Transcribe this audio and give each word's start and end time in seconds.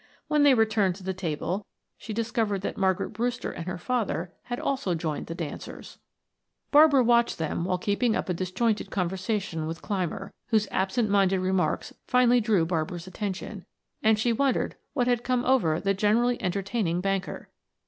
When 0.27 0.41
they 0.41 0.55
returned 0.55 0.95
to 0.95 1.03
the 1.03 1.13
table 1.13 1.67
she 1.95 2.11
discovered 2.11 2.61
that 2.61 2.75
Margaret 2.75 3.11
Brewster 3.13 3.51
and 3.51 3.67
her 3.67 3.77
father 3.77 4.33
had 4.45 4.59
also 4.59 4.95
joined 4.95 5.27
the 5.27 5.35
dancers. 5.35 5.99
Barbara 6.71 7.03
watched 7.03 7.37
them 7.37 7.65
while 7.65 7.77
keeping 7.77 8.15
up 8.15 8.27
a 8.27 8.33
disjointed 8.33 8.89
conversation 8.89 9.67
with 9.67 9.83
Clymer, 9.83 10.33
whose 10.47 10.67
absentminded 10.71 11.39
remarks 11.39 11.93
finally 12.07 12.41
drew 12.41 12.65
Barbara's 12.65 13.05
attention, 13.05 13.63
and 14.01 14.17
she 14.17 14.33
wondered 14.33 14.75
what 14.93 15.05
had 15.05 15.23
come 15.23 15.45
over 15.45 15.79
the 15.79 15.93
generally 15.93 16.41
entertaining 16.41 16.99
banker. 17.01 17.49